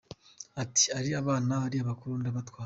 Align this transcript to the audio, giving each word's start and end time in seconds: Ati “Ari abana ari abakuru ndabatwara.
Ati 0.63 0.85
“Ari 0.97 1.09
abana 1.21 1.53
ari 1.65 1.77
abakuru 1.83 2.13
ndabatwara. 2.21 2.59